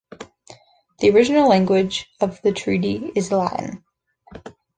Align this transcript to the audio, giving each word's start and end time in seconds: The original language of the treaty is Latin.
The 0.97 1.11
original 1.11 1.47
language 1.47 2.09
of 2.21 2.41
the 2.41 2.51
treaty 2.51 3.11
is 3.15 3.31
Latin. 3.31 3.83